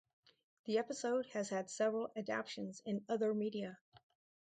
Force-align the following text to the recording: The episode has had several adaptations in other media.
The 0.65 0.79
episode 0.79 1.27
has 1.27 1.49
had 1.49 1.69
several 1.69 2.11
adaptations 2.15 2.81
in 2.87 3.05
other 3.07 3.35
media. 3.35 3.77